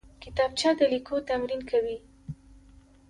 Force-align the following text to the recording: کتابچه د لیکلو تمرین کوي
کتابچه 0.23 0.69
د 0.79 0.81
لیکلو 0.93 1.17
تمرین 1.29 1.61
کوي 1.69 1.97